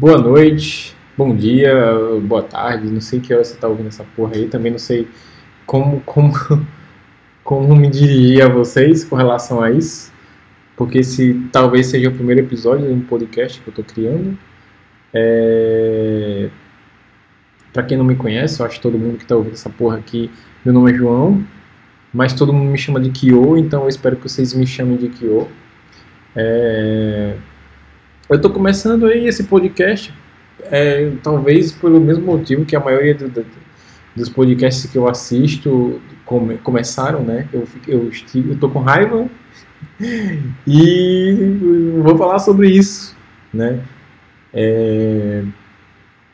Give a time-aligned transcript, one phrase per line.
[0.00, 1.74] Boa noite, bom dia,
[2.22, 5.06] boa tarde, não sei que hora você tá ouvindo essa porra aí, também não sei
[5.66, 6.32] como, como,
[7.44, 10.10] como me dirigir a vocês com relação a isso,
[10.74, 14.38] porque se talvez seja o primeiro episódio de um podcast que eu tô criando.
[15.12, 16.48] É...
[17.70, 19.98] Pra quem não me conhece, eu acho que todo mundo que tá ouvindo essa porra
[19.98, 20.30] aqui,
[20.64, 21.44] meu nome é João,
[22.10, 25.10] mas todo mundo me chama de Kyo, então eu espero que vocês me chamem de
[25.10, 25.46] Kyo.
[26.34, 27.36] É...
[28.30, 30.14] Eu estou começando aí esse podcast,
[30.62, 33.44] é, talvez pelo mesmo motivo que a maioria do, do,
[34.14, 37.48] dos podcasts que eu assisto come, começaram, né?
[37.52, 38.08] Eu, eu,
[38.48, 39.28] eu tô com raiva
[40.64, 41.58] e
[42.04, 43.16] vou falar sobre isso,
[43.52, 43.80] né?
[44.54, 45.42] É,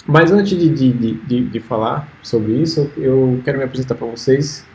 [0.07, 4.67] mas antes de, de, de, de, falar sobre isso, eu quero me apresentar para vocês.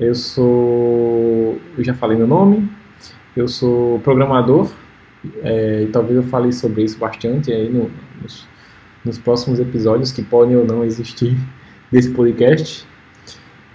[0.00, 2.68] Eu sou, eu já falei meu nome,
[3.36, 4.68] eu sou programador
[5.42, 7.90] é, e talvez eu fale sobre isso bastante aí no,
[8.22, 8.46] nos,
[9.04, 11.36] nos, próximos episódios que podem ou não existir
[11.90, 12.86] desse podcast.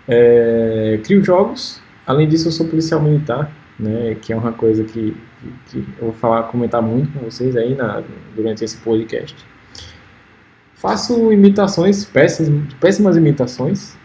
[0.07, 5.15] É, crio jogos, além disso eu sou policial militar, né, que é uma coisa que,
[5.67, 8.03] que, que eu vou falar, comentar muito com vocês aí na,
[8.35, 9.35] durante esse podcast.
[10.75, 13.97] Faço imitações, péssimas, péssimas imitações.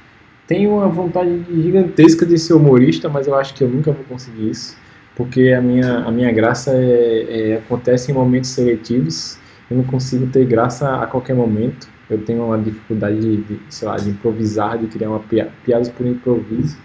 [0.46, 4.50] Tenho uma vontade gigantesca de ser humorista, mas eu acho que eu nunca vou conseguir
[4.50, 4.76] isso
[5.18, 9.36] porque a minha, a minha graça é, é, acontece em momentos seletivos,
[9.68, 13.88] eu não consigo ter graça a qualquer momento, eu tenho uma dificuldade de, de sei
[13.88, 16.78] lá, de improvisar, de criar uma pia, piadas por improviso,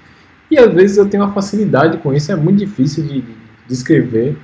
[0.49, 3.35] e às vezes eu tenho uma facilidade com isso, é muito difícil de, de
[3.67, 4.35] descrever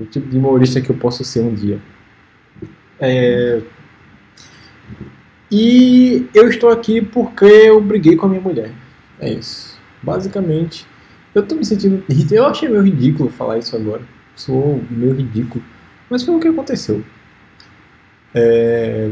[0.00, 1.78] o tipo de humorista que eu posso ser um dia.
[2.98, 3.60] É...
[5.48, 8.72] E eu estou aqui porque eu briguei com a minha mulher.
[9.20, 9.78] É isso.
[10.02, 10.86] Basicamente,
[11.34, 12.04] eu tô me sentindo.
[12.30, 14.02] Eu achei meio ridículo falar isso agora.
[14.36, 15.64] Sou meio ridículo.
[16.08, 17.02] Mas foi o que aconteceu.
[18.34, 19.10] É...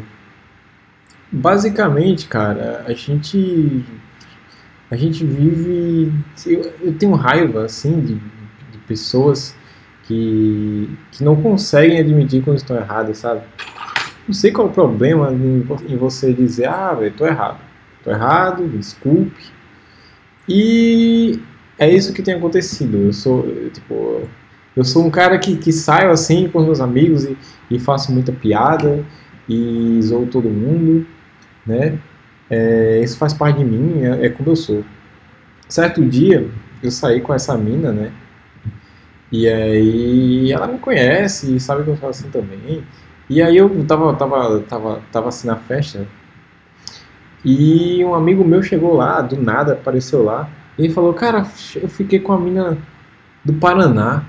[1.33, 3.85] Basicamente, cara, a gente.
[4.91, 6.13] A gente vive.
[6.47, 9.55] Eu, eu tenho raiva, assim, de, de pessoas
[10.03, 13.42] que, que não conseguem admitir quando estão erradas, sabe?
[14.27, 17.61] Não sei qual é o problema em, em você dizer, ah, velho, tô errado.
[18.03, 19.41] Tô errado, desculpe.
[20.48, 21.41] E
[21.80, 22.96] é isso que tem acontecido.
[22.98, 23.42] Eu sou,
[23.73, 24.23] tipo,
[24.77, 27.36] eu sou um cara que, que saio assim com os meus amigos e,
[27.70, 29.05] e faço muita piada
[29.48, 31.07] e zoo todo mundo,
[31.67, 31.98] né?
[32.48, 34.85] É, isso faz parte de mim, é, é como eu sou.
[35.68, 36.48] Certo dia,
[36.83, 38.12] eu saí com essa mina, né?
[39.33, 42.85] E aí ela me conhece e sabe que eu sou assim também.
[43.29, 46.07] E aí eu tava, tava, tava, tava assim na festa
[47.45, 50.48] e um amigo meu chegou lá, do nada apareceu lá.
[50.80, 51.46] Ele falou, cara,
[51.77, 52.79] eu fiquei com a mina
[53.45, 54.24] do Paraná.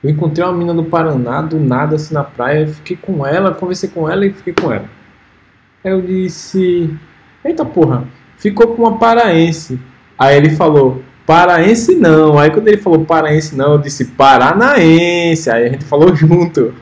[0.00, 2.68] Eu encontrei uma mina do Paraná, do nada, assim, na praia.
[2.68, 4.84] fiquei com ela, conversei com ela e fiquei com ela.
[5.84, 6.96] Aí eu disse,
[7.44, 8.04] eita porra,
[8.38, 9.80] ficou com uma paraense.
[10.16, 12.38] Aí ele falou, paraense não.
[12.38, 15.50] Aí quando ele falou paraense não, eu disse paranaense.
[15.50, 16.72] Aí a gente falou junto.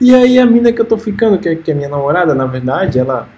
[0.00, 2.46] E aí a mina que eu tô ficando, que é, que é minha namorada, na
[2.46, 3.28] verdade, ela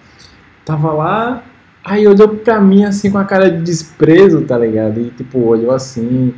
[0.67, 1.43] tava lá
[1.85, 5.01] Aí olhou pra mim assim com a cara de desprezo, tá ligado?
[5.01, 6.35] E tipo, olhou assim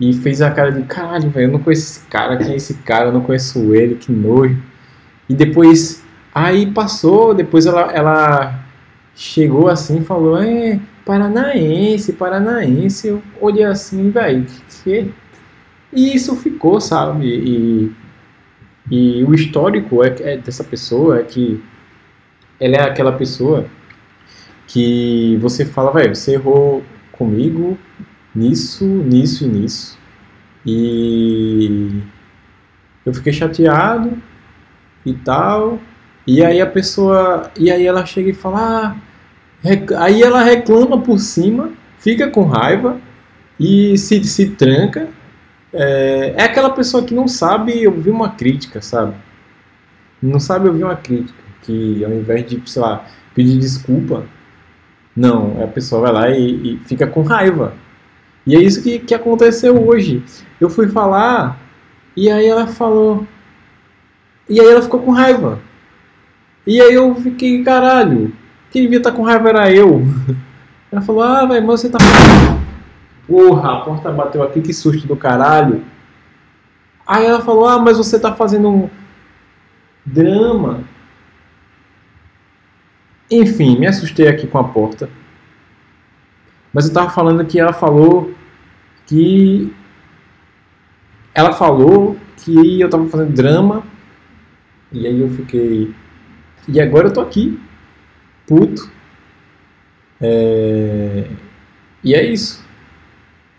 [0.00, 2.74] e fez a cara de caralho, velho, eu não conheço esse cara, quem é esse
[2.74, 3.06] cara?
[3.06, 4.56] Eu não conheço ele, que nojo.
[5.28, 8.64] E depois, aí passou, depois ela, ela
[9.14, 13.08] chegou assim e falou, é, paranaense, paranaense.
[13.08, 14.46] Eu olhei assim, velho,
[14.84, 15.12] que
[15.92, 17.26] E isso ficou, sabe?
[17.26, 17.92] E,
[18.90, 21.62] e o histórico é, é dessa pessoa é que
[22.60, 23.66] ela é aquela pessoa
[24.68, 27.76] que você fala, velho, você errou comigo
[28.34, 29.98] nisso, nisso e nisso.
[30.64, 32.02] E
[33.04, 34.22] eu fiquei chateado
[35.04, 35.80] e tal.
[36.26, 37.50] E aí a pessoa.
[37.58, 38.94] E aí ela chega e fala.
[38.94, 38.96] Ah,
[40.04, 43.00] aí ela reclama por cima, fica com raiva
[43.58, 45.08] e se, se tranca.
[45.72, 49.14] É, é aquela pessoa que não sabe ouvir uma crítica, sabe?
[50.22, 51.38] Não sabe ouvir uma crítica.
[51.62, 54.26] Que ao invés de, sei lá, pedir desculpa,
[55.18, 57.74] não, a pessoa vai lá e, e fica com raiva.
[58.46, 60.22] E é isso que, que aconteceu hoje.
[60.60, 61.58] Eu fui falar
[62.16, 63.26] e aí ela falou.
[64.48, 65.58] E aí ela ficou com raiva.
[66.64, 68.32] E aí eu fiquei, caralho,
[68.70, 70.02] quem devia estar tá com raiva era eu.
[70.90, 71.98] Ela falou, ah, velho, mas você tá.
[73.28, 75.84] Porra, a porta bateu aqui, que susto do caralho.
[77.06, 78.90] Aí ela falou, ah, mas você tá fazendo um
[80.02, 80.80] drama.
[83.30, 85.08] Enfim, me assustei aqui com a porta.
[86.72, 88.32] Mas eu tava falando que ela falou
[89.06, 89.72] que.
[91.34, 93.84] Ela falou que eu tava fazendo drama.
[94.92, 95.94] E aí eu fiquei.
[96.66, 97.58] E agora eu tô aqui,
[98.46, 98.90] puto.
[100.20, 101.28] É...
[102.02, 102.64] E é isso.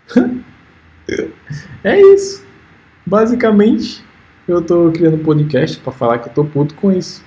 [1.84, 2.44] é isso.
[3.06, 4.04] Basicamente,
[4.46, 7.24] eu tô criando um podcast para falar que eu tô puto com isso.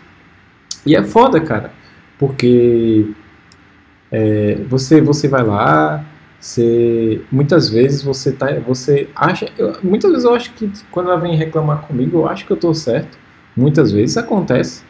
[0.86, 1.72] E é foda, cara.
[2.24, 3.12] Porque
[4.10, 6.06] é, você, você vai lá,
[6.40, 11.20] você, muitas vezes você tá, você acha, eu, muitas vezes eu acho que quando ela
[11.20, 13.18] vem reclamar comigo, eu acho que eu tô certo.
[13.58, 14.86] Muitas vezes acontece,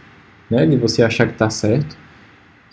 [0.47, 1.97] né, de você achar que tá certo.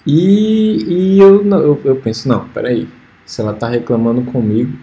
[0.06, 0.84] E,
[1.16, 2.86] e eu, eu, eu penso, não, peraí,
[3.24, 4.76] se ela tá reclamando comigo,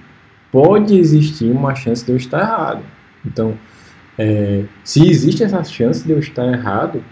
[0.51, 2.83] pode existir uma chance de eu estar errado.
[3.23, 3.53] Então,
[4.17, 7.03] é, se existe essa chance de eu estar errado,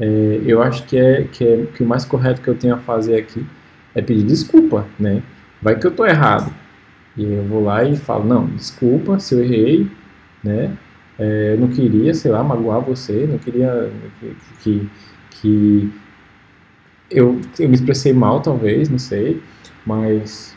[0.00, 2.78] é, eu acho que é, que é que o mais correto que eu tenho a
[2.78, 3.44] fazer aqui
[3.94, 5.22] é pedir desculpa, né?
[5.60, 6.52] Vai que eu tô errado.
[7.16, 9.90] E eu vou lá e falo, não, desculpa se eu errei,
[10.42, 10.74] né?
[11.18, 14.88] É, eu não queria, sei lá, magoar você, não queria que, que,
[15.30, 15.92] que
[17.10, 19.42] eu, eu me expressei mal, talvez, não sei,
[19.84, 20.56] mas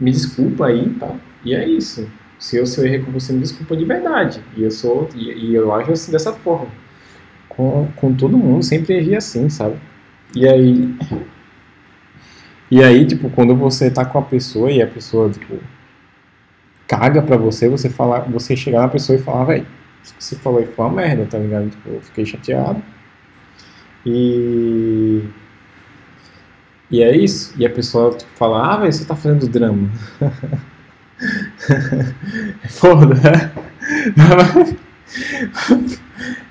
[0.00, 1.14] me desculpa aí, tá?
[1.44, 2.10] E é isso.
[2.38, 4.42] Se eu, se eu errei com você, me desculpa de verdade.
[4.56, 6.70] E eu sou, e, e eu acho assim dessa forma.
[7.50, 9.76] Com, com todo mundo, sempre agi assim, sabe?
[10.34, 10.94] E aí,
[12.70, 15.58] e aí, tipo, quando você tá com a pessoa e a pessoa, tipo,
[16.86, 19.66] caga pra você, você falar, você chegar na pessoa e falar, velho,
[20.18, 21.70] você falou aí foi uma merda, tá ligado?
[21.70, 22.82] Tipo, eu fiquei chateado.
[24.06, 25.24] E.
[26.90, 27.54] E é isso.
[27.56, 29.90] E a pessoa tipo, fala, ah, velho, você tá fazendo drama.
[32.64, 33.52] é foda, né?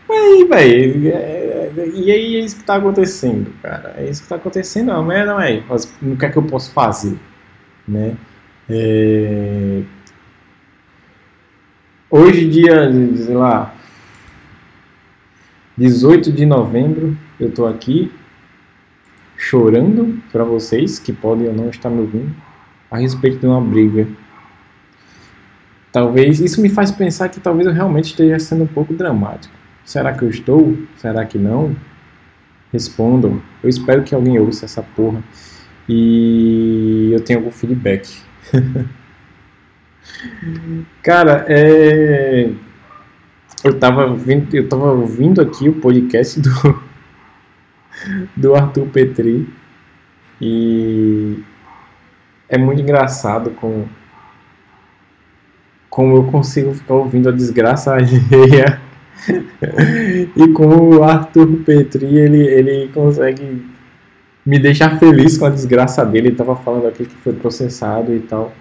[0.10, 3.94] Aí, velho, é, e aí é isso que tá acontecendo, cara.
[3.98, 5.64] É isso que tá acontecendo, não é, não é?
[6.02, 7.18] O que é que eu posso fazer,
[7.88, 8.16] né?
[8.68, 9.84] É...
[12.10, 13.76] Hoje, dia, sei lá,
[15.78, 18.12] 18 de novembro, eu tô aqui
[19.38, 22.36] chorando para vocês que podem ou não estar me ouvindo
[22.90, 24.08] a respeito de uma briga.
[25.92, 29.59] Talvez isso me faz pensar que talvez eu realmente esteja sendo um pouco dramático.
[29.90, 30.78] Será que eu estou?
[30.98, 31.76] Será que não?
[32.72, 33.42] Respondam.
[33.64, 35.24] Eu espero que alguém ouça essa porra
[35.88, 38.22] e eu tenha algum feedback.
[41.02, 42.52] Cara, é...
[43.64, 46.84] eu tava ouvindo, eu tava ouvindo aqui o podcast do
[48.38, 49.50] do Arthur Petri
[50.40, 51.44] e
[52.48, 53.88] é muito engraçado com
[55.90, 58.88] como eu consigo ficar ouvindo a desgraça alheia
[60.36, 63.64] e com o Arthur Petri, ele, ele consegue
[64.46, 66.28] me deixar feliz com a desgraça dele.
[66.28, 68.54] Ele estava falando aqui que foi processado e tal.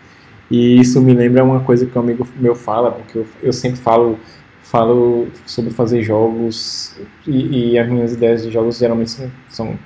[0.51, 3.79] E isso me lembra uma coisa que um amigo meu fala, porque eu, eu sempre
[3.79, 4.19] falo,
[4.63, 6.97] falo sobre fazer jogos
[7.27, 9.79] e, e, as minhas ideias de jogos geralmente são, são,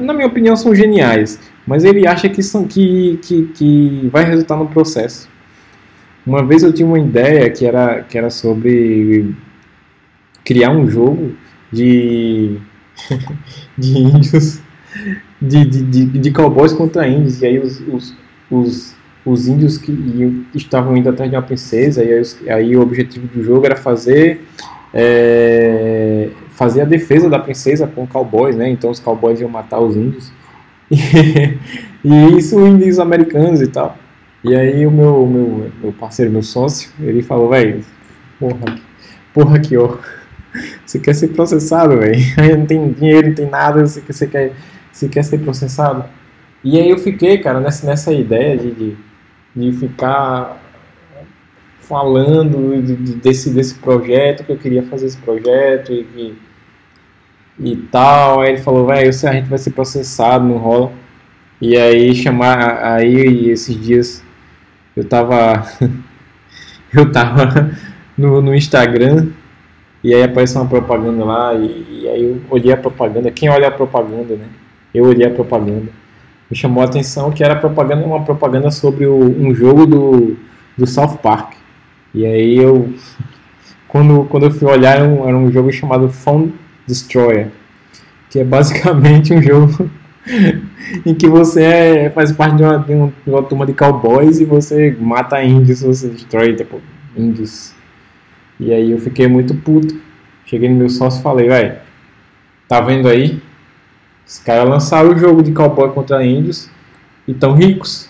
[0.00, 1.40] na minha opinião, são geniais.
[1.66, 5.28] Mas ele acha que, são, que, que, que vai resultar no processo.
[6.24, 9.34] Uma vez eu tinha uma ideia que era, que era sobre
[10.46, 11.32] criar um jogo
[11.72, 12.56] de,
[13.76, 14.60] de índios,
[15.42, 18.16] de, de, de, de, cowboys contra índios, e aí os, os,
[18.50, 22.80] os, os índios que estavam indo atrás de uma princesa, e aí, os, aí o
[22.80, 24.46] objetivo do jogo era fazer,
[24.94, 28.70] é, fazer a defesa da princesa com cowboys, né?
[28.70, 30.32] Então os cowboys iam matar os índios.
[32.04, 33.98] E, e isso índios americanos e tal.
[34.44, 37.80] E aí o meu, meu, meu parceiro, meu sócio, ele falou, velho,
[38.38, 38.78] porra,
[39.34, 39.98] porra que ó
[40.84, 42.16] você quer ser processado, velho.
[42.58, 44.52] Não tem dinheiro, não tem nada, você, você, quer,
[44.92, 46.04] você quer ser processado.
[46.62, 48.96] E aí eu fiquei, cara, nessa, nessa ideia de, de,
[49.54, 50.60] de ficar
[51.80, 56.38] falando de, desse, desse projeto, que eu queria fazer esse projeto e, e,
[57.72, 58.40] e tal.
[58.40, 60.92] Aí ele falou, velho, a gente vai ser processado, não rola.
[61.60, 64.22] E aí chamar, aí esses dias
[64.94, 65.66] eu tava,
[66.92, 67.70] eu tava
[68.16, 69.28] no, no Instagram
[70.06, 73.28] e aí apareceu uma propaganda lá, e, e, aí eu olhei a propaganda.
[73.32, 74.46] Quem olha a propaganda, né?
[74.94, 75.88] Eu olhei a propaganda.
[76.48, 80.36] Me chamou a atenção que era propaganda, uma propaganda sobre o, um jogo do,
[80.78, 81.54] do South Park.
[82.14, 82.94] E aí eu,
[83.88, 86.54] quando, quando eu fui olhar, era um, era um jogo chamado Phone
[86.86, 87.48] Destroyer,
[88.30, 89.90] que é basicamente um jogo
[91.04, 94.96] em que você é, faz parte de uma, de uma turma de cowboys e você
[95.00, 96.80] mata índios, você destrói tipo,
[97.16, 97.74] índios
[98.58, 99.98] e aí eu fiquei muito puto.
[100.44, 101.76] Cheguei no meu sócio e falei, velho,
[102.68, 103.40] tá vendo aí?
[104.26, 106.70] Os caras lançaram o jogo de cowboy contra índios
[107.26, 108.08] e tão ricos.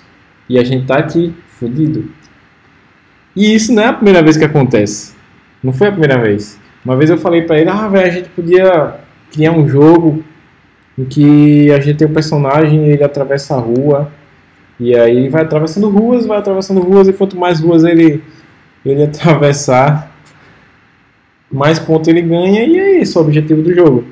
[0.49, 2.11] E a gente tá aqui, fudido.
[3.35, 5.15] E isso não é a primeira vez que acontece.
[5.63, 6.59] Não foi a primeira vez.
[6.85, 8.95] Uma vez eu falei pra ele, ah, velho, a gente podia
[9.33, 10.23] criar um jogo
[10.97, 14.11] em que a gente tem um personagem, ele atravessa a rua,
[14.79, 18.23] e aí ele vai atravessando ruas, vai atravessando ruas, e quanto mais ruas ele,
[18.85, 20.16] ele atravessar,
[21.51, 24.05] mais pontos ele ganha, e é isso o objetivo do jogo.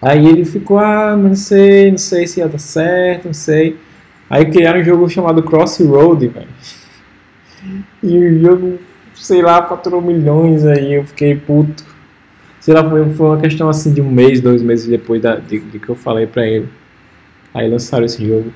[0.00, 3.76] Aí ele ficou, ah, não sei, não sei se ia dar certo, não sei.
[4.30, 6.48] Aí criaram um jogo chamado Crossroad, velho.
[8.02, 8.78] E o jogo,
[9.14, 11.84] sei lá, faturou milhões aí, eu fiquei puto.
[12.60, 15.58] Sei lá, foi, foi uma questão assim de um mês, dois meses depois da, de,
[15.58, 16.68] de que eu falei pra ele.
[17.52, 18.52] Aí lançaram esse jogo.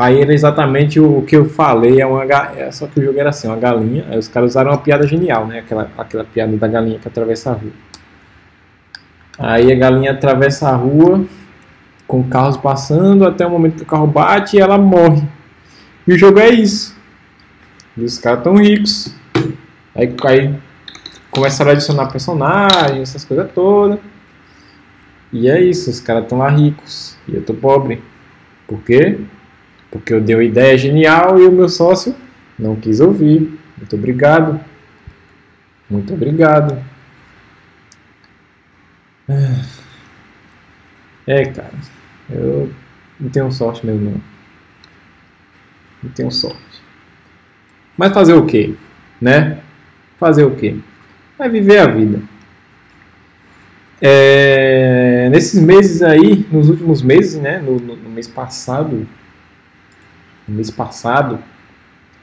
[0.00, 3.30] Aí era exatamente o, que eu falei, é uma, é, só que o jogo era
[3.30, 4.06] assim, uma galinha.
[4.08, 5.58] Aí os caras usaram uma piada genial, né?
[5.58, 7.72] Aquela, aquela piada da galinha que atravessa a rua.
[9.36, 11.24] Aí a galinha atravessa a rua
[12.06, 15.26] com carros passando até o momento que o carro bate e ela morre.
[16.06, 16.96] E o jogo é isso.
[17.96, 19.12] E os caras tão ricos.
[19.96, 20.54] Aí, aí
[21.28, 23.98] começaram a adicionar personagens, essas coisas todas.
[25.32, 27.16] E é isso, os caras estão lá ricos.
[27.26, 28.00] E eu tô pobre.
[28.68, 29.18] Por quê?
[29.90, 32.14] Porque eu dei uma ideia genial e o meu sócio
[32.58, 33.58] não quis ouvir.
[33.76, 34.60] Muito obrigado.
[35.88, 36.82] Muito obrigado.
[41.26, 41.74] É, cara.
[42.30, 42.70] Eu
[43.20, 44.20] não tenho sorte mesmo, não.
[46.02, 46.58] Não tenho sorte.
[47.96, 48.74] Mas fazer o quê?
[49.20, 49.58] Né?
[50.18, 50.76] Fazer o quê?
[51.36, 52.20] Vai viver a vida.
[54.00, 57.58] É, nesses meses aí, nos últimos meses, né?
[57.58, 59.06] No, no, no, mês passado.
[60.48, 61.38] Mês passado.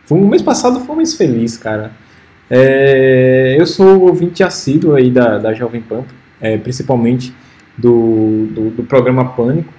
[0.05, 1.91] Foi, o mês passado foi um mês feliz, cara.
[2.50, 6.03] É, eu sou ouvinte assíduo aí da, da Jovem Pan
[6.39, 7.34] é, principalmente
[7.77, 9.74] do, do, do, programa Pânico,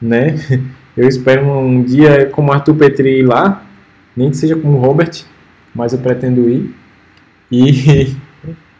[0.00, 0.34] né?
[0.96, 3.62] Eu espero um dia como Arthur Petri ir lá,
[4.16, 5.24] nem que seja como Robert,
[5.74, 6.74] mas eu pretendo ir.
[7.52, 8.16] E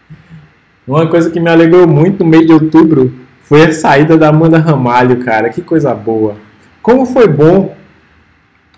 [0.88, 3.12] uma coisa que me alegrou muito no mês de outubro
[3.42, 5.50] foi a saída da Amanda Ramalho, cara.
[5.50, 6.38] Que coisa boa.
[6.80, 7.76] Como foi bom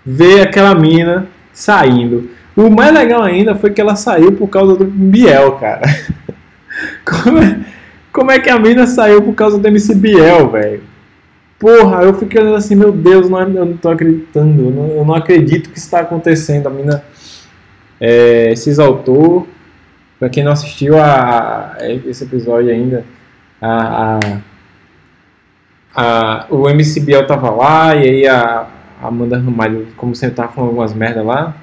[0.09, 2.31] ver aquela mina saindo.
[2.55, 5.81] O mais legal ainda foi que ela saiu por causa do Biel, cara.
[7.03, 7.59] Como é,
[8.11, 10.81] como é que a mina saiu por causa do MC Biel, velho?
[11.57, 15.05] Porra, eu fiquei olhando assim, meu Deus, não, eu não tô acreditando, eu não, eu
[15.05, 16.67] não acredito que está acontecendo.
[16.67, 17.03] A mina
[17.99, 19.47] é, se exaltou.
[20.17, 23.05] Pra quem não assistiu a, a esse episódio ainda,
[23.61, 24.39] a, a,
[25.95, 28.67] a, o MC Biel tava lá, e aí a,
[29.01, 31.55] Amanda Ramalho, como sempre, tava falando algumas merda lá.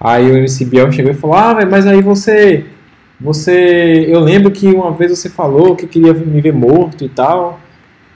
[0.00, 2.66] Aí o MC Biel chegou e falou: Ah, mas aí você
[3.20, 7.60] você, eu lembro que uma vez você falou que queria me ver morto e tal.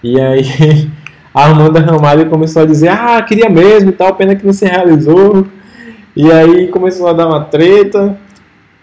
[0.03, 0.91] E aí
[1.35, 4.65] a Amanda Ramalho começou a dizer: "Ah, queria mesmo e tal, pena que não se
[4.65, 5.47] realizou".
[6.17, 8.17] E aí começou a dar uma treta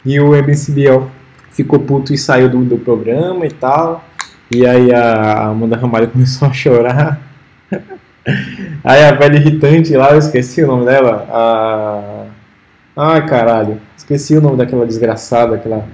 [0.06, 1.06] e o MCBL
[1.50, 4.04] ficou puto e saiu do, do programa e tal.
[4.52, 7.31] E aí a Amanda Ramalho começou a chorar.
[8.84, 11.28] Aí a velha irritante lá, eu esqueci o nome dela.
[11.30, 12.26] A...
[12.96, 13.82] Ai, caralho.
[13.98, 15.86] Esqueci o nome daquela desgraçada, aquela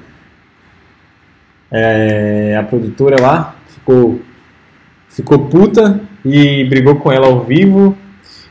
[1.72, 4.22] é, a produtora lá ficou,
[5.10, 7.98] ficou puta e brigou com ela ao vivo.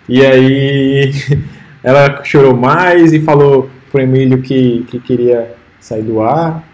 [0.09, 1.13] E aí
[1.83, 6.65] ela chorou mais e falou pro Emílio que, que queria sair do ar.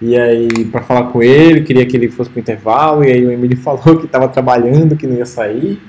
[0.00, 3.04] E aí, para falar com ele, queria que ele fosse pro intervalo.
[3.04, 5.80] E aí o Emílio falou que estava trabalhando, que não ia sair.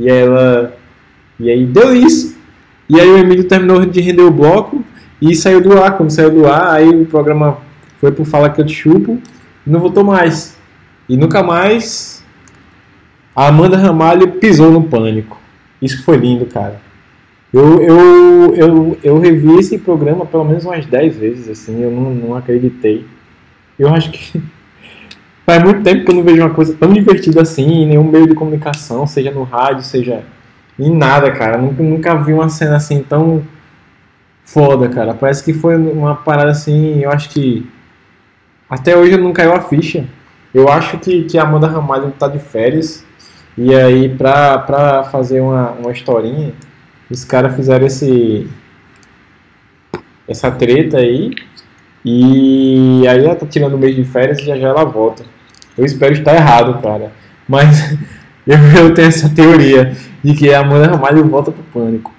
[0.00, 0.74] E ela.
[1.38, 2.38] E aí deu isso.
[2.88, 4.82] E aí o Emílio terminou de render o bloco
[5.20, 5.96] e saiu do ar.
[5.96, 7.58] Quando saiu do ar, aí o programa
[8.00, 9.20] foi pro Fala Que Eu Te Chupo
[9.66, 10.56] e não voltou mais.
[11.08, 12.24] E nunca mais
[13.36, 15.38] a Amanda Ramalho pisou no pânico.
[15.80, 16.80] Isso foi lindo, cara.
[17.52, 22.14] Eu, eu, eu, eu revi esse programa pelo menos umas 10 vezes, assim, eu não,
[22.14, 23.04] não acreditei.
[23.78, 24.40] Eu acho que
[25.50, 28.28] faz muito tempo que eu não vejo uma coisa tão divertida assim em nenhum meio
[28.28, 30.22] de comunicação, seja no rádio, seja
[30.78, 31.58] em nada, cara.
[31.58, 33.42] Nunca, nunca vi uma cena assim tão
[34.44, 35.12] foda, cara.
[35.12, 37.68] Parece que foi uma parada assim, eu acho que
[38.68, 40.04] até hoje não caiu a ficha.
[40.54, 43.04] Eu acho que, que a Amanda Ramalho tá de férias.
[43.58, 46.52] E aí, pra, pra fazer uma, uma historinha,
[47.10, 48.48] os caras fizeram esse.
[50.28, 51.34] Essa treta aí.
[52.04, 55.24] E aí ela tá tirando o mês de férias e já já ela volta.
[55.76, 57.12] Eu espero estar errado, cara.
[57.48, 57.96] Mas
[58.46, 62.12] eu, tenho essa teoria de que a Amanda Ramalho volta pro pânico.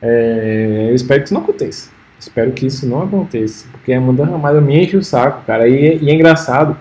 [0.00, 1.90] É, eu espero que isso não aconteça.
[2.18, 5.68] Espero que isso não aconteça, porque a Amanda Ramalho me enche o saco, cara.
[5.68, 6.76] E, e é engraçado,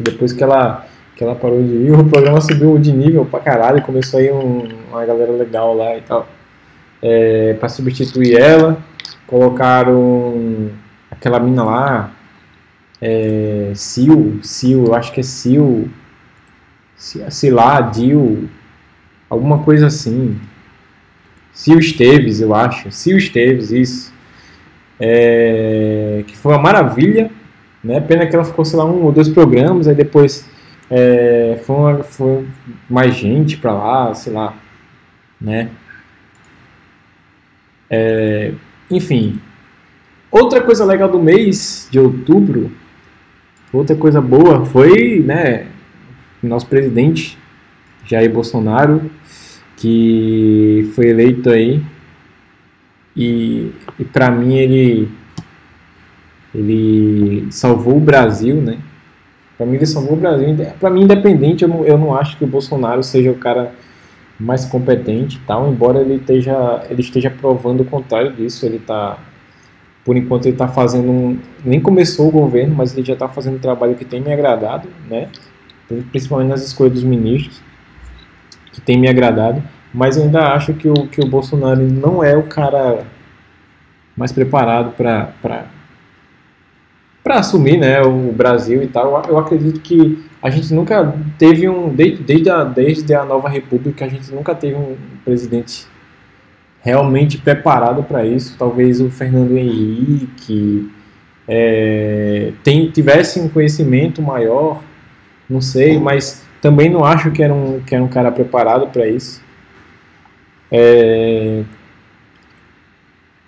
[0.00, 3.82] depois que ela, que ela parou de ir, o programa subiu de nível pra caralho,
[3.82, 6.26] começou aí um, uma galera legal lá e tal.
[7.02, 8.78] É, pra substituir ela,
[9.26, 10.70] colocaram
[11.10, 12.10] aquela mina lá,
[13.00, 15.88] é, Sil, Sil, eu acho que é Sil,
[16.96, 18.48] sei lá, Dil,
[19.28, 20.38] alguma coisa assim.
[21.54, 22.90] Sil Esteves, eu acho.
[22.90, 24.12] Sil Esteves, isso.
[25.00, 27.30] É, que foi uma maravilha,
[27.82, 28.00] né?
[28.00, 30.48] Pena que ela ficou, sei lá, um ou dois programas, aí depois
[30.90, 32.46] é, foi, uma, foi
[32.88, 34.54] mais gente pra lá, sei lá,
[35.40, 35.70] né?
[37.90, 38.52] É,
[38.90, 39.40] enfim.
[40.30, 42.70] Outra coisa legal do mês de outubro,
[43.72, 45.66] outra coisa boa foi, né,
[46.42, 47.38] nosso presidente
[48.04, 49.10] Jair Bolsonaro,
[49.76, 51.82] que foi eleito aí
[53.16, 55.08] e, e para mim ele
[56.54, 58.78] ele salvou o Brasil, né?
[59.56, 60.56] Para mim ele salvou o Brasil.
[60.80, 63.72] Para mim independente, eu não, eu não acho que o Bolsonaro seja o cara
[64.40, 69.18] mais competente, tal, embora ele esteja ele esteja provando o contrário disso, ele está
[70.04, 73.56] por enquanto ele está fazendo um, nem começou o governo, mas ele já está fazendo
[73.56, 75.28] um trabalho que tem me agradado, né?
[76.10, 77.60] Principalmente nas escolhas dos ministros,
[78.72, 79.62] que tem me agradado.
[79.92, 83.06] Mas eu ainda acho que o, que o Bolsonaro não é o cara
[84.16, 85.32] mais preparado para
[87.28, 89.22] para assumir né, o Brasil e tal.
[89.28, 91.94] Eu acredito que a gente nunca teve um.
[91.94, 95.86] Desde, desde, a, desde a nova república, a gente nunca teve um presidente
[96.82, 98.56] realmente preparado para isso.
[98.58, 100.90] Talvez o Fernando Henrique
[101.46, 104.82] é, tem, tivesse um conhecimento maior,
[105.48, 109.06] não sei, mas também não acho que era um, que era um cara preparado para
[109.08, 109.42] isso.
[110.70, 111.64] É,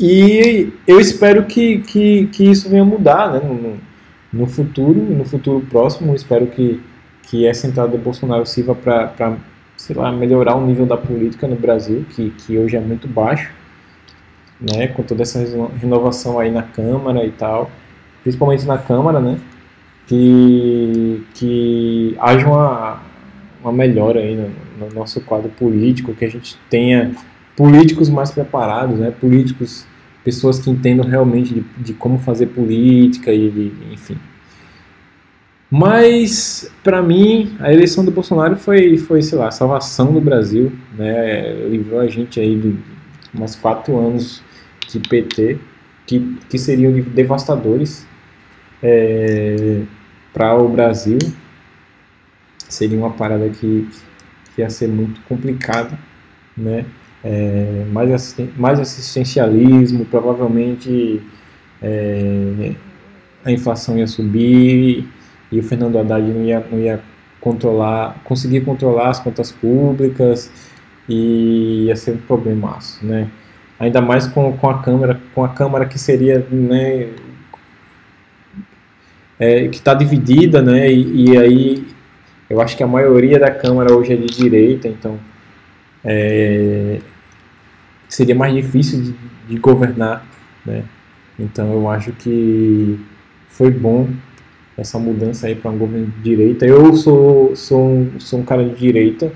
[0.03, 3.79] e eu espero que, que, que isso venha mudar né, no,
[4.33, 6.15] no futuro, no futuro próximo.
[6.15, 6.81] Espero que,
[7.25, 9.37] que essa entrada do Bolsonaro sirva para,
[9.81, 13.51] sei lá, melhorar o nível da política no Brasil, que, que hoje é muito baixo,
[14.61, 15.43] né, com toda essa
[15.81, 17.71] renovação aí na Câmara e tal,
[18.23, 19.39] principalmente na Câmara, né,
[20.07, 23.01] que, que haja uma,
[23.63, 27.13] uma melhora aí no, no nosso quadro político, que a gente tenha
[27.57, 29.11] políticos mais preparados, né?
[29.11, 29.87] Políticos,
[30.23, 34.19] pessoas que entendam realmente de, de como fazer política e, de, enfim.
[35.71, 40.73] Mas para mim a eleição do Bolsonaro foi, foi, sei lá, a salvação do Brasil,
[40.97, 41.53] né?
[41.69, 42.77] Livrou a gente aí de
[43.33, 44.43] umas quatro anos
[44.89, 45.59] de PT
[46.07, 48.07] que, que seriam devastadores
[48.83, 49.83] é,
[50.33, 51.19] para o Brasil.
[52.69, 53.89] Seria uma parada que,
[54.55, 55.97] que ia ser muito complicada,
[56.57, 56.85] né?
[57.25, 61.21] é, mais, assisten mais assistencialismo, provavelmente
[61.83, 62.73] é,
[63.45, 65.07] a inflação ia subir
[65.51, 67.01] e o Fernando Haddad não ia, não ia
[67.41, 70.51] controlar, conseguir controlar as contas públicas
[71.09, 73.29] e ia ser um problemaço, né?
[73.79, 77.09] Ainda mais com, com a Câmara, com a Câmara que seria, né,
[79.39, 81.87] é, que está dividida, né, e, e, aí
[82.49, 85.19] eu acho que a maioria da Câmara hoje é de direita, então
[86.05, 86.99] é,
[88.07, 89.15] seria mais difícil de,
[89.49, 90.27] de governar,
[90.65, 90.85] né?
[91.39, 93.01] Então eu acho que
[93.49, 94.09] foi bom
[94.81, 96.65] essa mudança aí para um governo de direita.
[96.65, 99.31] Eu sou, sou, um, sou um cara de direita,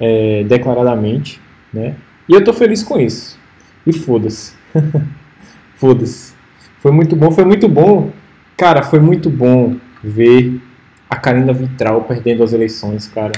[0.00, 1.40] é, declaradamente,
[1.72, 1.94] né?
[2.28, 3.38] E eu tô feliz com isso.
[3.86, 4.54] E foda-se.
[5.76, 6.34] foda-se.
[6.80, 8.10] Foi muito bom, foi muito bom.
[8.56, 10.60] Cara, foi muito bom ver
[11.08, 13.32] a Karina Vitral perdendo as eleições, cara.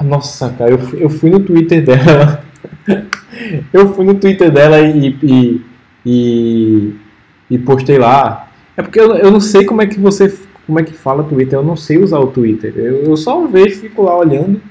[0.00, 2.42] Nossa, cara, eu, eu fui no Twitter dela.
[3.70, 5.64] eu fui no Twitter dela e, e,
[6.06, 6.94] e,
[7.50, 8.48] e postei lá.
[8.78, 10.34] É porque eu, eu não sei como é que você
[10.70, 12.72] como é que fala Twitter, eu não sei usar o Twitter.
[12.76, 14.62] Eu, eu só vejo, fico lá olhando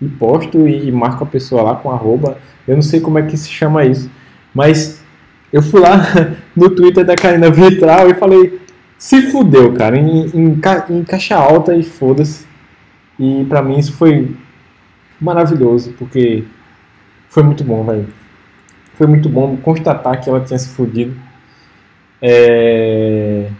[0.00, 2.38] e posto e, marco a pessoa lá com arroba.
[2.68, 4.08] Eu não sei como é que se chama isso.
[4.54, 5.02] Mas
[5.52, 5.98] eu fui lá
[6.54, 8.60] no Twitter da Karina Vitral e falei,
[8.96, 10.60] se fudeu, cara, em, em,
[10.90, 12.46] em caixa alta e foda-se.
[13.18, 14.36] E pra mim isso foi
[15.20, 16.44] maravilhoso, porque
[17.28, 18.06] foi muito bom, velho.
[18.94, 21.12] Foi muito bom constatar que ela tinha se fudido.
[22.22, 23.50] É...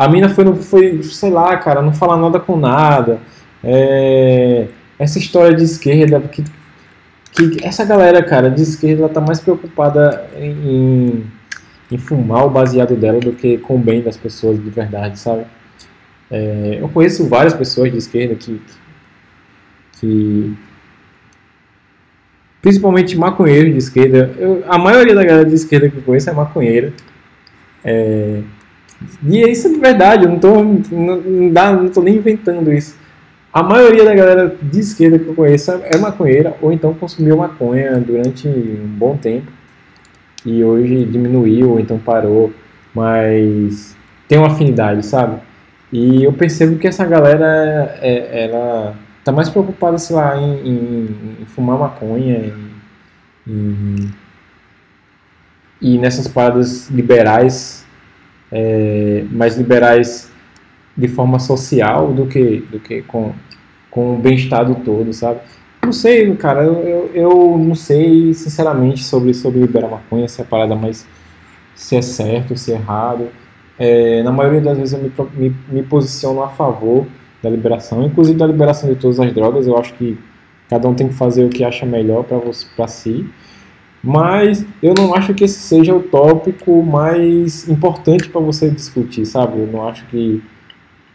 [0.00, 3.20] A mina foi, foi, sei lá, cara, não fala nada com nada.
[3.62, 4.66] É...
[4.98, 6.42] Essa história de esquerda, que,
[7.32, 11.26] que essa galera, cara, de esquerda, ela tá mais preocupada em,
[11.92, 15.44] em fumar o baseado dela do que com o bem das pessoas de verdade, sabe?
[16.30, 16.78] É...
[16.80, 18.58] Eu conheço várias pessoas de esquerda que,
[20.00, 20.56] que
[22.62, 24.34] principalmente maconheiros de esquerda.
[24.38, 26.90] Eu, a maioria da galera de esquerda que eu conheço é maconheira.
[27.84, 28.40] É,
[29.22, 32.72] e é isso de verdade, eu não tô, não, não, dá, não tô nem inventando
[32.72, 32.96] isso.
[33.52, 37.98] A maioria da galera de esquerda que eu conheço é maconheira ou então consumiu maconha
[37.98, 39.50] durante um bom tempo
[40.46, 42.52] e hoje diminuiu ou então parou,
[42.94, 43.96] mas
[44.28, 45.40] tem uma afinidade, sabe?
[45.92, 51.16] E eu percebo que essa galera, é, ela tá mais preocupada, sei lá, em, em,
[51.40, 52.52] em fumar maconha,
[53.46, 54.10] em,
[55.80, 57.79] e nessas paradas liberais,
[58.50, 60.30] é, mais liberais
[60.96, 63.32] de forma social do que, do que com,
[63.90, 65.40] com o bem-estar do todo, sabe?
[65.82, 70.44] Não sei, cara, eu, eu, eu, não sei sinceramente sobre, sobre liberar maconha, se é
[70.44, 71.06] parada mais.
[71.74, 73.28] se é certo, se é errado.
[73.78, 77.06] É, na maioria das vezes eu me, me, me posiciono a favor
[77.42, 79.66] da liberação, inclusive da liberação de todas as drogas.
[79.66, 80.18] Eu acho que
[80.68, 83.26] cada um tem que fazer o que acha melhor para si.
[84.02, 89.60] Mas eu não acho que esse seja o tópico mais importante para você discutir, sabe?
[89.60, 90.42] Eu não acho que.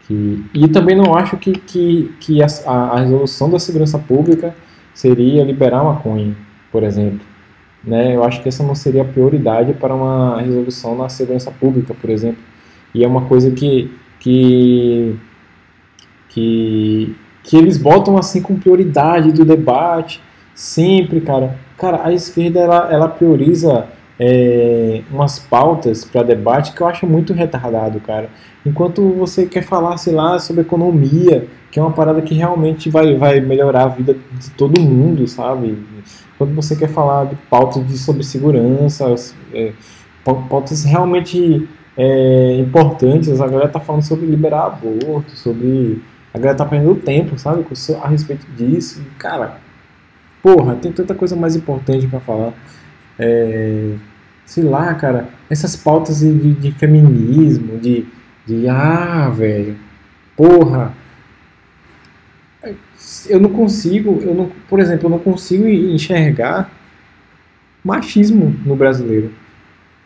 [0.06, 4.54] que e também não acho que, que, que a, a resolução da segurança pública
[4.94, 6.36] seria liberar maconha,
[6.70, 7.20] por exemplo.
[7.84, 8.14] Né?
[8.14, 12.10] Eu acho que essa não seria a prioridade para uma resolução na segurança pública, por
[12.10, 12.42] exemplo.
[12.94, 15.14] E é uma coisa que, que,
[16.28, 20.20] que, que eles botam assim com prioridade do debate,
[20.54, 21.58] sempre, cara.
[21.78, 23.86] Cara, a esquerda ela, ela prioriza
[24.18, 28.30] é, umas pautas para debate que eu acho muito retardado, cara.
[28.64, 33.14] Enquanto você quer falar, sei lá, sobre economia, que é uma parada que realmente vai,
[33.16, 35.78] vai melhorar a vida de todo mundo, sabe?
[36.38, 39.14] Quando você quer falar de pautas de, sobre segurança,
[39.52, 39.72] é,
[40.24, 46.02] pautas realmente é, importantes, a galera tá falando sobre liberar aborto, sobre.
[46.32, 47.64] A galera tá perdendo tempo, sabe?
[48.02, 49.02] A respeito disso.
[49.18, 49.58] Cara,
[50.46, 52.52] Porra, tem tanta coisa mais importante para falar.
[53.18, 53.96] É,
[54.44, 58.06] sei lá, cara, essas pautas de, de feminismo, de,
[58.46, 59.76] de ah, velho,
[60.36, 60.94] porra,
[63.28, 66.70] eu não consigo, eu não, por exemplo, eu não consigo enxergar
[67.82, 69.32] machismo no brasileiro.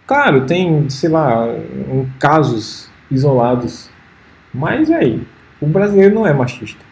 [0.07, 3.90] Claro, tem, sei lá, um, casos isolados,
[4.55, 5.22] mas aí,
[5.61, 6.83] o brasileiro não é machista.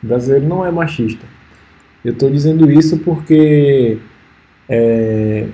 [0.00, 1.26] O brasileiro não é machista.
[2.04, 3.98] Eu estou dizendo isso porque
[4.68, 5.46] é,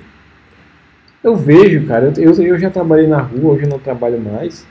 [1.23, 4.65] eu vejo, cara, eu, eu já trabalhei na rua, hoje eu não trabalho mais,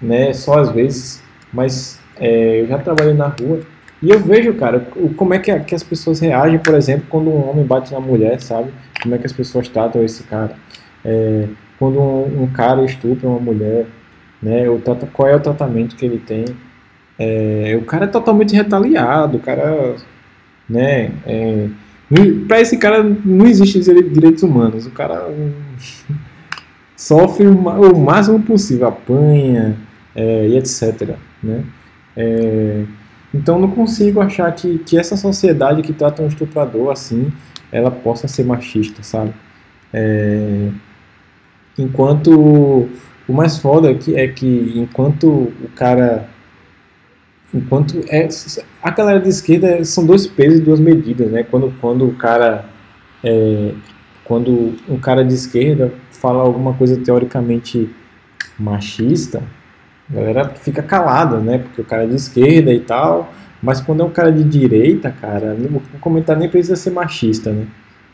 [0.00, 0.32] né?
[0.32, 3.60] Só às vezes, mas é, eu já trabalhei na rua
[4.02, 4.80] e eu vejo, cara,
[5.16, 8.40] como é que, que as pessoas reagem, por exemplo, quando um homem bate na mulher,
[8.42, 8.70] sabe?
[9.02, 10.54] Como é que as pessoas tratam esse cara?
[11.02, 13.86] É, quando um, um, cara estupra uma mulher,
[14.42, 14.68] né?
[14.68, 14.78] O,
[15.12, 16.44] qual é o tratamento que ele tem?
[17.18, 19.96] É, o cara é totalmente retaliado, o cara
[20.68, 21.12] né?
[21.26, 21.68] É,
[22.46, 24.86] para esse cara não existe direitos humanos.
[24.86, 25.28] O cara
[26.96, 29.76] sofre o máximo possível, apanha
[30.14, 31.16] é, e etc.
[31.42, 31.64] Né?
[32.16, 32.84] É,
[33.32, 37.32] então não consigo achar que, que essa sociedade que trata um estuprador assim,
[37.72, 39.32] ela possa ser machista, sabe?
[39.92, 40.68] É,
[41.78, 42.88] enquanto
[43.26, 46.28] o mais foda é que, é que enquanto o cara
[47.54, 48.28] Enquanto é,
[48.82, 51.44] a galera de esquerda são dois pesos e duas medidas, né?
[51.44, 52.64] Quando, quando o cara
[53.22, 53.72] é,
[54.24, 57.88] quando um cara de esquerda fala alguma coisa teoricamente
[58.58, 59.42] machista,
[60.10, 61.58] a galera fica calada, né?
[61.58, 63.32] Porque o cara é de esquerda e tal.
[63.62, 65.56] Mas quando é um cara de direita, cara,
[65.94, 67.66] o comentário nem precisa ser machista, né?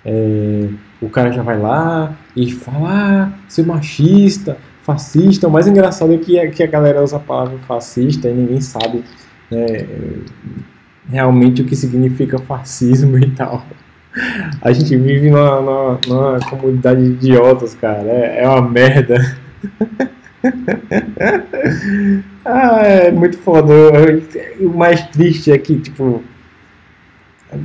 [0.04, 0.68] É,
[1.00, 5.48] o cara já vai lá e fala, ah, ser machista, fascista.
[5.48, 8.60] O mais engraçado é que, é que a galera usa a palavra fascista e ninguém
[8.60, 9.02] sabe
[9.50, 9.86] né,
[11.08, 13.64] realmente o que significa fascismo e tal.
[14.60, 18.08] A gente vive numa, numa, numa comunidade de idiotas, cara.
[18.08, 19.36] É, é uma merda.
[22.44, 23.72] ah, é muito foda.
[24.58, 26.22] O mais triste é que, tipo,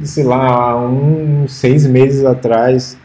[0.03, 2.97] sei lá, uns seis meses atrás,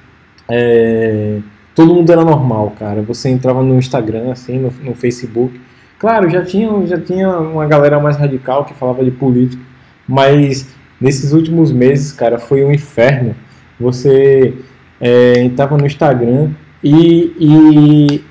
[0.48, 1.38] é,
[1.74, 3.02] todo mundo era normal, cara.
[3.02, 5.58] Você entrava no Instagram, assim, no, no Facebook,
[6.00, 9.62] Claro, já tinha, já tinha uma galera mais radical que falava de política,
[10.08, 10.66] mas
[10.98, 13.36] nesses últimos meses, cara, foi um inferno.
[13.78, 14.54] Você
[14.98, 15.46] é,
[15.78, 18.24] no Instagram e, e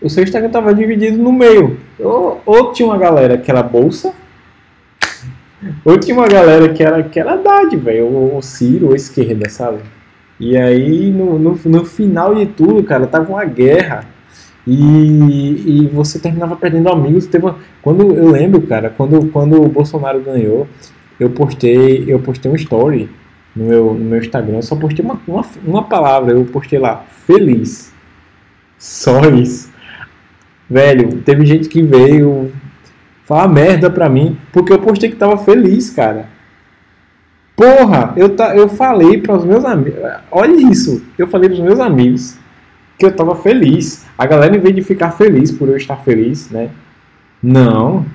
[0.00, 1.78] o seu Instagram estava dividido no meio.
[1.96, 4.12] Ou, ou, tinha uma galera que era bolsa,
[5.84, 9.48] ou tinha uma galera que era, que era Haddad, velho, ou, ou Ciro, ou esquerda,
[9.48, 9.78] sabe?
[10.40, 14.04] E aí, no, no, no final de tudo, cara, tava uma guerra
[14.66, 17.26] e, e você terminava perdendo amigos.
[17.26, 20.68] Teve uma, quando eu lembro, cara, quando, quando o Bolsonaro ganhou,
[21.18, 23.08] eu postei, eu postei um story
[23.54, 27.04] no meu, no meu Instagram, eu só postei uma, uma, uma palavra, eu postei lá,
[27.26, 27.92] feliz.
[28.78, 29.70] Só isso.
[30.68, 32.50] Velho, teve gente que veio
[33.24, 36.26] falar merda pra mim, porque eu postei que tava feliz, cara.
[37.54, 40.00] Porra, eu, ta, eu falei para os meus amigos.
[40.30, 42.41] Olha isso, eu falei para os meus amigos
[43.02, 44.06] que eu tava feliz.
[44.16, 46.70] A galera, em vez de ficar feliz por eu estar feliz, né?
[47.42, 48.06] Não.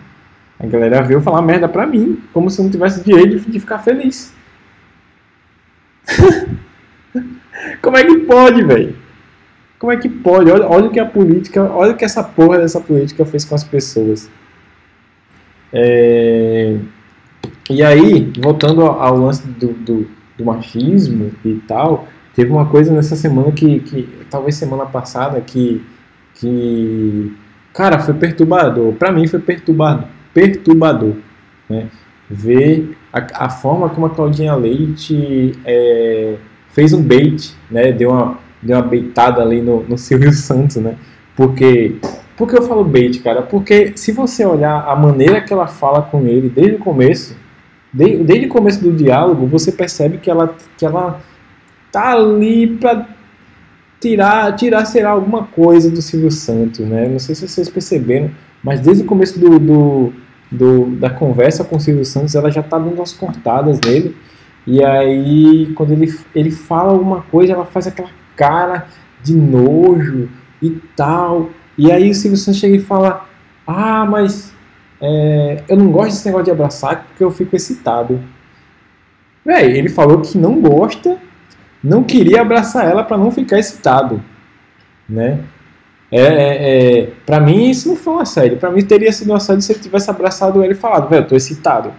[0.58, 3.80] A galera veio falar merda pra mim, como se eu não tivesse direito de ficar
[3.80, 4.34] feliz.
[7.82, 8.95] como é que pode, velho?
[9.78, 10.50] Como é que pode?
[10.50, 13.54] Olha, olha o que a política, olha o que essa porra dessa política fez com
[13.54, 14.30] as pessoas.
[15.71, 16.78] É...
[17.69, 23.15] E aí, voltando ao lance do, do, do, machismo e tal, teve uma coisa nessa
[23.15, 25.84] semana que, que talvez semana passada, que,
[26.36, 27.36] que
[27.73, 28.93] cara, foi perturbador.
[28.93, 31.15] Para mim foi perturbador, perturbador,
[31.67, 31.88] né?
[32.30, 36.36] Ver a, a forma como a Claudinha Leite é,
[36.69, 37.91] fez um bait, né?
[37.91, 40.95] Deu uma, deu uma beitada ali no, no Silvio Santos, né?
[41.36, 41.95] Porque
[42.36, 43.41] por que eu falo bait, cara?
[43.41, 47.36] Porque se você olhar a maneira que ela fala com ele desde o começo,
[47.91, 51.19] desde, desde o começo do diálogo, você percebe que ela, que ela
[51.98, 53.08] tá ali pra
[54.00, 57.08] tirar, tirar será alguma coisa do Silvio Santos, né?
[57.08, 58.30] Não sei se vocês perceberam,
[58.64, 60.14] mas desde o começo do, do,
[60.52, 64.16] do da conversa com o Silvio Santos, ela já tá dando umas cortadas nele.
[64.68, 68.88] E aí, quando ele, ele fala alguma coisa, ela faz aquela cara
[69.24, 70.30] de nojo
[70.62, 71.50] e tal.
[71.76, 73.26] E aí o Silvio Santos chega e fala:
[73.66, 74.54] Ah, mas
[75.02, 78.20] é, eu não gosto desse negócio de abraçar porque eu fico excitado.
[79.44, 81.18] Véi, ele falou que não gosta,
[81.84, 84.24] não queria abraçar ela para não ficar excitado,
[85.08, 85.40] né?
[86.10, 88.58] É, é, é para mim isso não foi um assédio.
[88.58, 91.28] Para mim teria sido um assédio se ele tivesse abraçado ela e falado, velho, eu
[91.28, 91.92] tô excitado.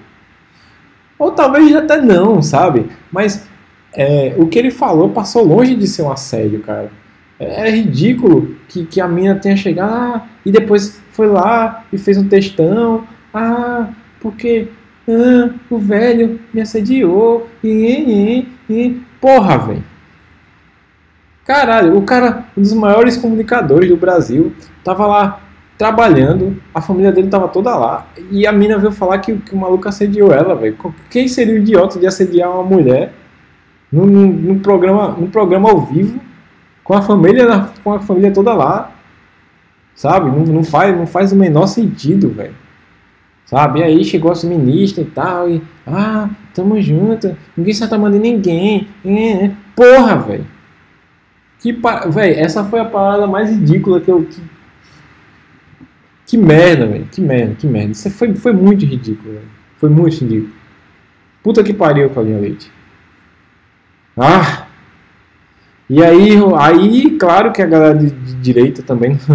[1.18, 2.86] Ou talvez até não, sabe?
[3.10, 3.46] Mas
[3.92, 6.90] é, o que ele falou passou longe de ser um assédio, cara.
[7.38, 11.98] É, é ridículo que, que a mina tenha chegado ah, e depois foi lá e
[11.98, 13.04] fez um textão.
[13.32, 13.88] Ah,
[14.20, 14.68] porque
[15.08, 17.48] ah, o velho me assediou.
[17.64, 19.00] E, e, e.
[19.20, 19.84] Porra, velho.
[21.44, 24.52] Caralho, o cara, um dos maiores comunicadores do Brasil,
[24.84, 25.40] tava lá
[25.78, 29.56] trabalhando, a família dele tava toda lá, e a mina veio falar que, que o
[29.56, 30.76] maluco assediou ela, velho.
[31.08, 33.14] Quem seria o idiota de assediar uma mulher
[33.90, 36.20] num, num, programa, num programa ao vivo
[36.84, 38.92] com a família, com a família toda lá.
[39.94, 40.30] Sabe?
[40.30, 42.54] Não, não, faz, não faz o menor sentido, velho.
[43.48, 43.80] Sabe?
[43.80, 48.86] E aí chegou as ministras e tal, e ah, tamo junto, ninguém está tomando ninguém.
[49.02, 49.52] É, é.
[49.74, 50.46] Porra, velho.
[51.58, 52.06] Que pa...
[52.06, 54.22] Velho, essa foi a parada mais ridícula que eu.
[54.22, 54.42] Que,
[56.26, 57.06] que merda, velho.
[57.10, 57.92] Que merda, que merda.
[57.92, 59.40] Isso foi, foi muito ridículo.
[59.78, 60.52] Foi muito ridículo.
[61.42, 62.70] Puta que pariu, Claudinha Leite.
[64.14, 64.66] Ah!
[65.88, 69.18] E aí, aí, claro que a galera de, de direita também.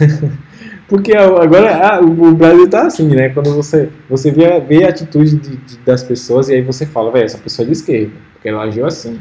[0.88, 3.30] Porque agora o Brasil tá assim, né?
[3.30, 7.10] Quando você, você vê, vê a atitude de, de, das pessoas e aí você fala,
[7.10, 9.18] velho, essa pessoa é de esquerda, porque ela agiu assim.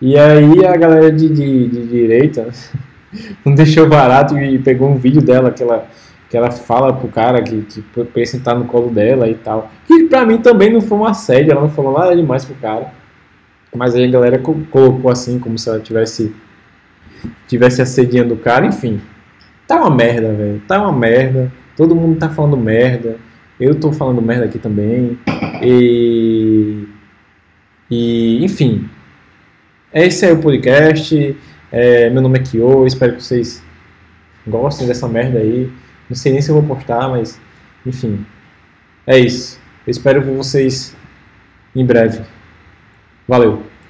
[0.00, 2.48] E aí a galera de, de, de direita
[3.44, 5.86] não deixou barato e pegou um vídeo dela que ela,
[6.30, 9.70] que ela fala pro cara que, que pra ele sentar no colo dela e tal.
[9.86, 12.90] Que pra mim também não foi uma assédio, ela não falou nada demais pro cara.
[13.74, 16.34] Mas aí a galera colocou assim, como se ela tivesse
[17.46, 19.00] tivesse assediando o cara, enfim.
[19.66, 20.62] Tá uma merda, velho.
[20.66, 21.52] Tá uma merda.
[21.76, 23.16] Todo mundo tá falando merda.
[23.58, 25.18] Eu tô falando merda aqui também.
[25.62, 26.86] E.
[27.90, 28.88] E, enfim.
[29.92, 31.36] Esse é o podcast.
[31.72, 32.86] É, meu nome é Kyo.
[32.86, 33.62] Espero que vocês
[34.46, 35.70] gostem dessa merda aí.
[36.08, 37.40] Não sei nem se eu vou postar, mas.
[37.86, 38.24] Enfim.
[39.06, 39.60] É isso.
[39.86, 40.96] Eu espero ver vocês
[41.74, 42.22] em breve.
[43.26, 43.73] Valeu!